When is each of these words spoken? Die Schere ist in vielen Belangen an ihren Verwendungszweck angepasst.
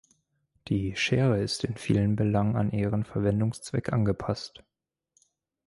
Die 0.67 0.95
Schere 0.95 1.39
ist 1.43 1.63
in 1.63 1.75
vielen 1.75 2.15
Belangen 2.15 2.55
an 2.55 2.71
ihren 2.71 3.03
Verwendungszweck 3.03 3.93
angepasst. 3.93 4.63